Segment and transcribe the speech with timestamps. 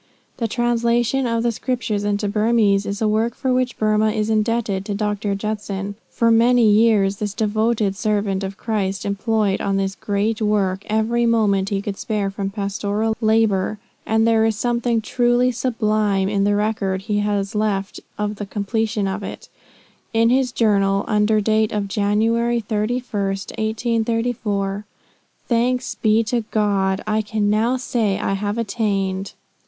[0.37, 4.83] The translation of the Scriptures into Burmese is a work for which Burmah is indebted
[4.85, 5.35] to Dr.
[5.35, 11.27] Judson For many years this devoted servant of Christ employed on this great work every
[11.27, 16.55] moment he could spare from pastoral labor; and there is something truly sublime in the
[16.55, 19.49] record he has left of the completion of it,
[20.15, 22.17] in his Journal under date of Jan.
[22.21, 24.85] 31, 1834:
[25.47, 29.33] "Thanks be to god, I can now say, I have attained!